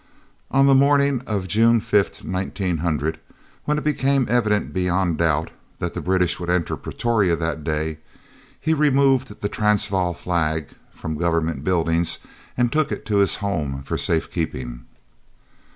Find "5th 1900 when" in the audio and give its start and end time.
1.79-3.77